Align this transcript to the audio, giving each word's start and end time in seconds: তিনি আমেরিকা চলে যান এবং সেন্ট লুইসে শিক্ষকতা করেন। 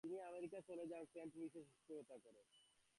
তিনি 0.03 0.17
আমেরিকা 0.21 0.59
চলে 0.67 0.85
যান 0.85 0.99
এবং 0.99 1.09
সেন্ট 1.13 1.31
লুইসে 1.37 1.61
শিক্ষকতা 1.65 2.15
করেন। 2.17 2.45